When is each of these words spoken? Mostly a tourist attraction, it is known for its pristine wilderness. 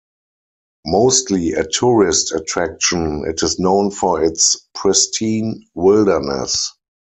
Mostly 0.87 1.51
a 1.51 1.63
tourist 1.63 2.31
attraction, 2.33 3.23
it 3.27 3.43
is 3.43 3.59
known 3.59 3.91
for 3.91 4.23
its 4.23 4.67
pristine 4.73 5.67
wilderness. 5.75 6.73